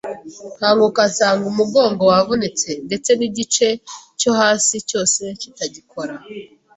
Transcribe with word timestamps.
nkanguka 0.57 1.01
nsanga 1.09 1.45
umugongo 1.53 2.01
wavunitse 2.11 2.69
ndetse 2.87 3.09
n’igice 3.19 3.67
cyo 4.19 4.31
hasi 4.39 4.75
cyose 4.89 5.21
kitagikora 5.41 6.13